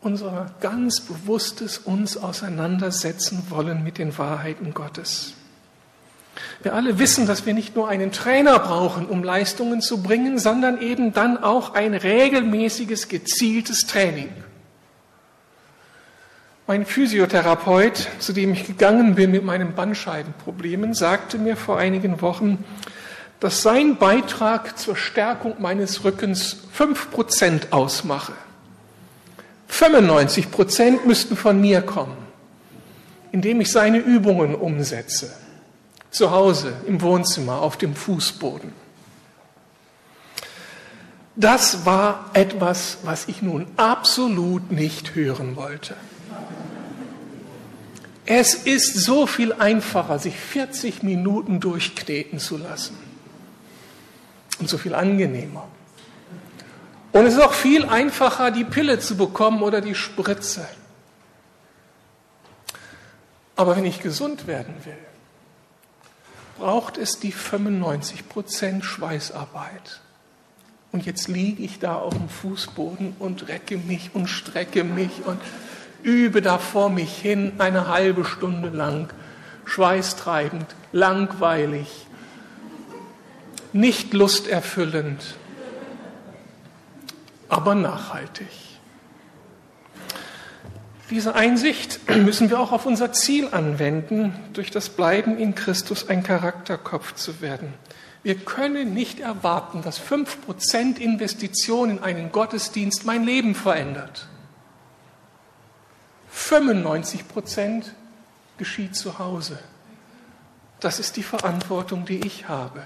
[0.00, 5.34] unser ganz bewusstes uns auseinandersetzen wollen mit den Wahrheiten Gottes.
[6.62, 10.80] Wir alle wissen, dass wir nicht nur einen Trainer brauchen, um Leistungen zu bringen, sondern
[10.80, 14.30] eben dann auch ein regelmäßiges, gezieltes Training.
[16.72, 22.64] Mein Physiotherapeut, zu dem ich gegangen bin mit meinen Bandscheibenproblemen, sagte mir vor einigen Wochen,
[23.40, 28.32] dass sein Beitrag zur Stärkung meines Rückens fünf Prozent ausmache.
[29.68, 32.16] 95 Prozent müssten von mir kommen,
[33.32, 35.30] indem ich seine Übungen umsetze.
[36.10, 38.72] Zu Hause, im Wohnzimmer, auf dem Fußboden.
[41.36, 45.96] Das war etwas, was ich nun absolut nicht hören wollte.
[48.24, 52.96] Es ist so viel einfacher, sich 40 Minuten durchkneten zu lassen.
[54.58, 55.66] Und so viel angenehmer.
[57.12, 60.66] Und es ist auch viel einfacher, die Pille zu bekommen oder die Spritze.
[63.56, 64.96] Aber wenn ich gesund werden will,
[66.58, 70.00] braucht es die 95 Prozent Schweißarbeit.
[70.92, 75.40] Und jetzt liege ich da auf dem Fußboden und recke mich und strecke mich und
[76.02, 79.12] übe da vor mich hin eine halbe Stunde lang,
[79.64, 82.06] schweißtreibend, langweilig,
[83.72, 85.36] nicht lusterfüllend
[87.52, 88.48] aber nachhaltig.
[91.10, 96.22] Diese Einsicht müssen wir auch auf unser Ziel anwenden, durch das Bleiben in Christus ein
[96.22, 97.74] Charakterkopf zu werden.
[98.22, 104.28] Wir können nicht erwarten, dass 5% Investition in einen Gottesdienst mein Leben verändert.
[106.34, 107.84] 95%
[108.58, 109.58] geschieht zu Hause.
[110.80, 112.84] Das ist die Verantwortung, die ich habe.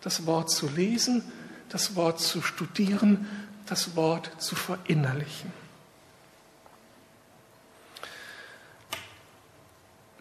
[0.00, 1.22] Das Wort zu lesen,
[1.68, 3.26] das Wort zu studieren,
[3.66, 5.52] das Wort zu verinnerlichen.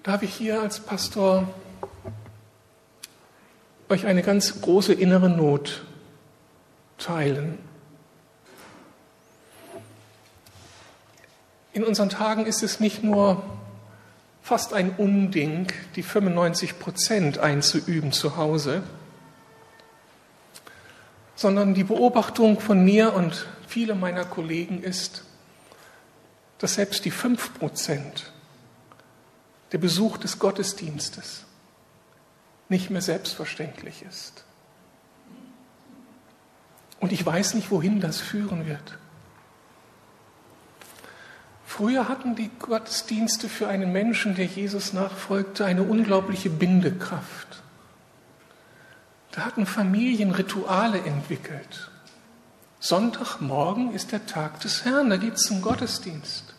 [0.04, 1.54] Darf ich hier als Pastor
[3.90, 5.84] euch eine ganz große innere Not
[6.98, 7.58] teilen?
[11.78, 13.44] In unseren Tagen ist es nicht nur
[14.42, 18.82] fast ein Unding, die 95 Prozent einzuüben zu Hause,
[21.36, 25.24] sondern die Beobachtung von mir und viele meiner Kollegen ist,
[26.58, 28.32] dass selbst die fünf Prozent
[29.72, 31.44] der Besuch des Gottesdienstes
[32.70, 34.46] nicht mehr selbstverständlich ist.
[37.00, 38.98] Und ich weiß nicht, wohin das führen wird.
[41.68, 47.62] Früher hatten die Gottesdienste für einen Menschen, der Jesus nachfolgte, eine unglaubliche Bindekraft.
[49.34, 51.92] Da hatten Familien Rituale entwickelt.
[52.80, 56.56] Sonntagmorgen ist der Tag des Herrn, da gibt es einen Gottesdienst.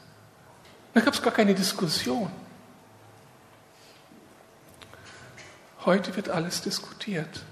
[0.92, 2.30] Da gab es gar keine Diskussion.
[5.86, 7.44] Heute wird alles diskutiert.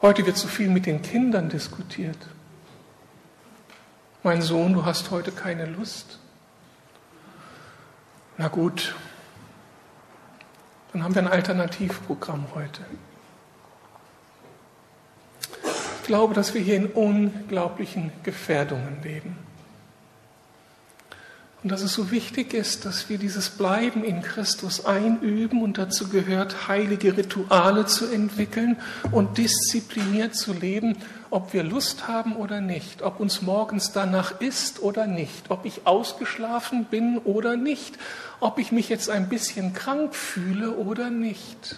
[0.00, 2.18] Heute wird so viel mit den Kindern diskutiert.
[4.24, 6.20] Mein Sohn, du hast heute keine Lust.
[8.38, 8.94] Na gut,
[10.92, 12.82] dann haben wir ein Alternativprogramm heute.
[16.00, 19.36] Ich glaube, dass wir hier in unglaublichen Gefährdungen leben.
[21.62, 26.08] Und dass es so wichtig ist, dass wir dieses Bleiben in Christus einüben und dazu
[26.08, 28.80] gehört, heilige Rituale zu entwickeln
[29.12, 30.98] und diszipliniert zu leben,
[31.30, 35.86] ob wir Lust haben oder nicht, ob uns morgens danach ist oder nicht, ob ich
[35.86, 37.96] ausgeschlafen bin oder nicht,
[38.40, 41.76] ob ich mich jetzt ein bisschen krank fühle oder nicht.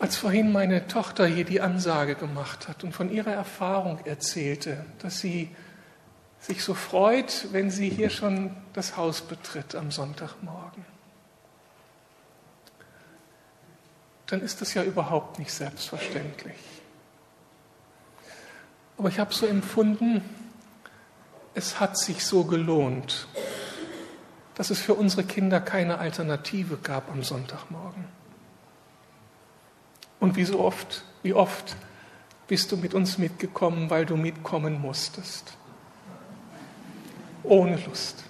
[0.00, 5.20] Als vorhin meine Tochter hier die Ansage gemacht hat und von ihrer Erfahrung erzählte, dass
[5.20, 5.48] sie
[6.42, 10.84] sich so freut, wenn sie hier schon das Haus betritt am Sonntagmorgen,
[14.26, 16.56] dann ist das ja überhaupt nicht selbstverständlich.
[18.98, 20.22] Aber ich habe so empfunden,
[21.54, 23.28] es hat sich so gelohnt,
[24.54, 28.04] dass es für unsere Kinder keine Alternative gab am Sonntagmorgen.
[30.18, 31.76] Und wie so oft, wie oft
[32.48, 35.56] bist du mit uns mitgekommen, weil du mitkommen musstest.
[37.44, 38.24] Ohne Lust.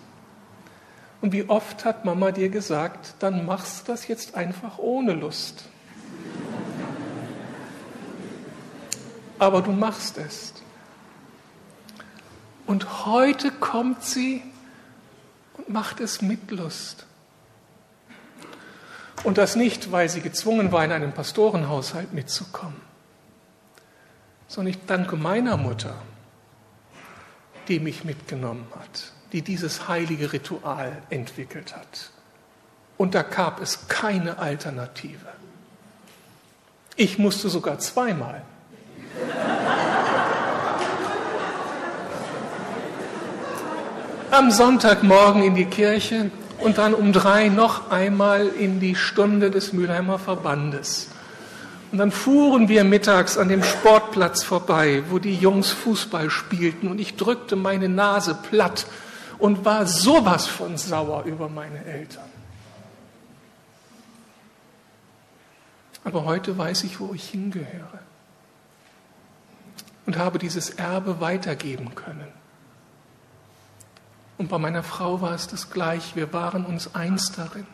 [1.21, 5.65] Und wie oft hat Mama dir gesagt, dann machst du das jetzt einfach ohne Lust.
[9.39, 10.55] Aber du machst es.
[12.67, 14.43] Und heute kommt sie
[15.55, 17.07] und macht es mit Lust.
[19.25, 22.81] Und das nicht, weil sie gezwungen war, in einem Pastorenhaushalt mitzukommen,
[24.49, 25.95] sondern ich danke meiner Mutter,
[27.69, 32.11] die mich mitgenommen hat, die dieses heilige Ritual entwickelt hat.
[32.97, 35.27] Und da gab es keine Alternative.
[36.97, 38.43] Ich musste sogar zweimal.
[44.31, 49.73] Am Sonntagmorgen in die Kirche und dann um drei noch einmal in die Stunde des
[49.73, 51.09] Mülheimer Verbandes.
[51.93, 56.99] Und dann fuhren wir mittags an dem Sportplatz vorbei, wo die Jungs Fußball spielten und
[56.99, 58.87] ich drückte meine Nase platt
[59.39, 62.25] und war sowas von sauer über meine Eltern.
[66.03, 68.01] Aber heute weiß ich, wo ich hingehöre
[70.07, 72.33] und habe dieses Erbe weitergeben können.
[74.39, 76.17] Und bei meiner Frau war es das gleich.
[76.17, 77.67] Wir waren uns eins darin.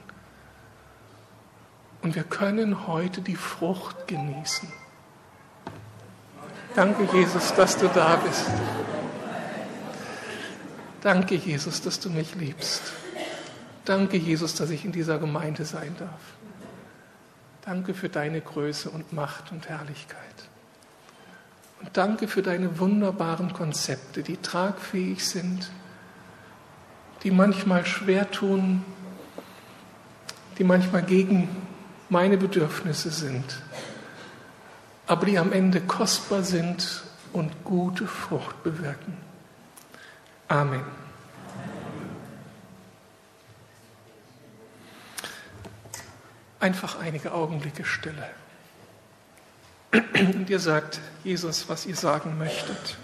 [2.03, 4.69] Und wir können heute die Frucht genießen.
[6.75, 8.47] Danke, Jesus, dass du da bist.
[11.01, 12.83] Danke, Jesus, dass du mich liebst.
[13.85, 16.21] Danke, Jesus, dass ich in dieser Gemeinde sein darf.
[17.65, 20.19] Danke für deine Größe und Macht und Herrlichkeit.
[21.81, 25.71] Und danke für deine wunderbaren Konzepte, die tragfähig sind
[27.23, 28.85] die manchmal schwer tun,
[30.59, 31.49] die manchmal gegen
[32.09, 33.61] meine Bedürfnisse sind,
[35.07, 37.03] aber die am Ende kostbar sind
[37.33, 39.17] und gute Frucht bewirken.
[40.49, 40.85] Amen.
[46.61, 48.29] Einfach einige Augenblicke Stille.
[49.93, 52.99] Und ihr sagt Jesus, was ihr sagen möchtet.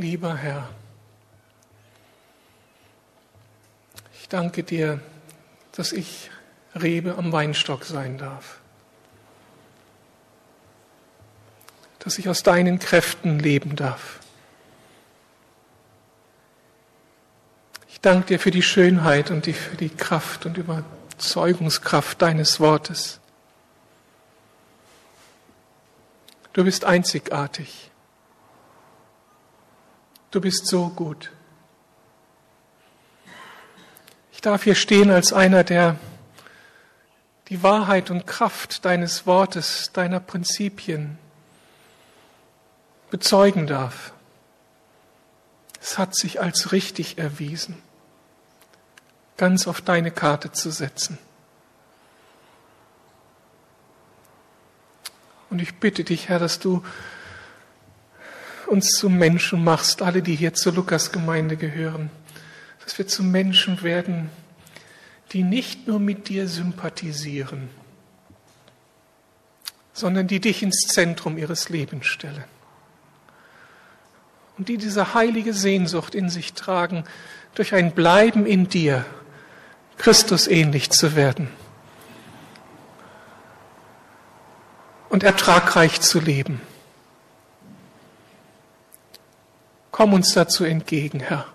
[0.00, 0.66] Lieber Herr,
[4.18, 4.98] ich danke dir,
[5.72, 6.30] dass ich
[6.74, 8.60] Rebe am Weinstock sein darf,
[11.98, 14.20] dass ich aus deinen Kräften leben darf.
[17.90, 23.20] Ich danke dir für die Schönheit und die, für die Kraft und Überzeugungskraft deines Wortes.
[26.54, 27.89] Du bist einzigartig.
[30.30, 31.32] Du bist so gut.
[34.30, 35.98] Ich darf hier stehen als einer, der
[37.48, 41.18] die Wahrheit und Kraft deines Wortes, deiner Prinzipien
[43.10, 44.12] bezeugen darf.
[45.80, 47.82] Es hat sich als richtig erwiesen,
[49.36, 51.18] ganz auf deine Karte zu setzen.
[55.48, 56.84] Und ich bitte dich, Herr, dass du
[58.70, 62.10] uns zu Menschen machst, alle, die hier zur Lukas-Gemeinde gehören,
[62.84, 64.30] dass wir zu Menschen werden,
[65.32, 67.68] die nicht nur mit dir sympathisieren,
[69.92, 72.44] sondern die dich ins Zentrum ihres Lebens stellen.
[74.56, 77.04] Und die diese heilige Sehnsucht in sich tragen,
[77.54, 79.04] durch ein Bleiben in dir
[79.98, 81.48] Christus ähnlich zu werden
[85.08, 86.60] und ertragreich zu leben.
[89.90, 91.46] Komm uns dazu entgegen, Herr.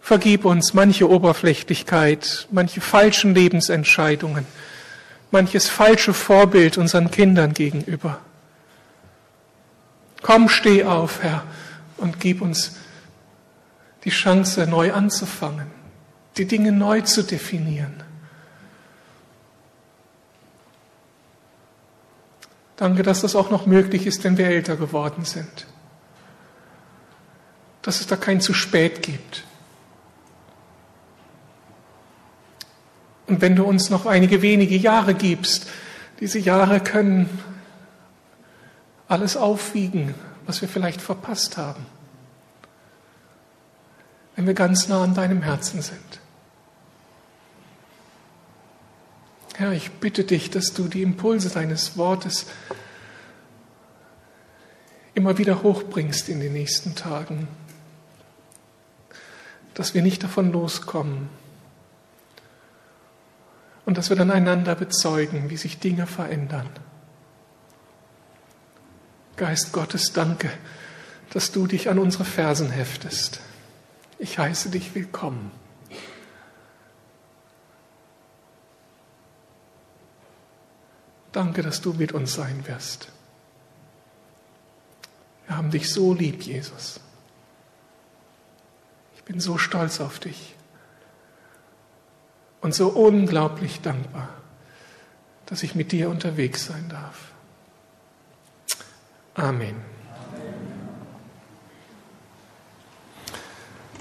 [0.00, 4.46] Vergib uns manche Oberflächlichkeit, manche falschen Lebensentscheidungen,
[5.30, 8.20] manches falsche Vorbild unseren Kindern gegenüber.
[10.20, 11.44] Komm, steh auf, Herr,
[11.96, 12.76] und gib uns
[14.04, 15.70] die Chance, neu anzufangen,
[16.36, 18.02] die Dinge neu zu definieren.
[22.76, 25.66] Danke, dass das auch noch möglich ist, wenn wir älter geworden sind
[27.82, 29.44] dass es da kein zu spät gibt.
[33.26, 35.66] Und wenn du uns noch einige wenige Jahre gibst,
[36.20, 37.28] diese Jahre können
[39.08, 40.14] alles aufwiegen,
[40.46, 41.84] was wir vielleicht verpasst haben,
[44.36, 46.20] wenn wir ganz nah an deinem Herzen sind.
[49.56, 52.46] Herr, ich bitte dich, dass du die Impulse deines Wortes
[55.14, 57.48] immer wieder hochbringst in den nächsten Tagen,
[59.74, 61.28] dass wir nicht davon loskommen
[63.84, 66.68] und dass wir dann einander bezeugen, wie sich Dinge verändern.
[69.36, 70.50] Geist Gottes, danke,
[71.30, 73.40] dass du dich an unsere Fersen heftest.
[74.18, 75.50] Ich heiße dich willkommen.
[81.32, 83.08] Danke, dass du mit uns sein wirst.
[85.46, 87.00] Wir haben dich so lieb, Jesus.
[89.22, 90.56] Ich bin so stolz auf dich
[92.60, 94.28] und so unglaublich dankbar,
[95.46, 97.32] dass ich mit dir unterwegs sein darf.
[99.34, 99.91] Amen.